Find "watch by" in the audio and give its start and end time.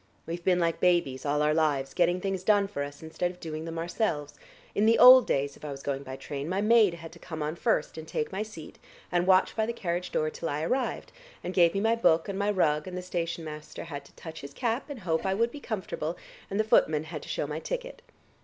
9.27-9.67